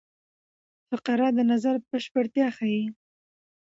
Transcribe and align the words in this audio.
فقره 0.89 1.27
د 1.37 1.39
نظر 1.51 1.75
بشپړتیا 1.89 2.47
ښيي. 2.57 2.83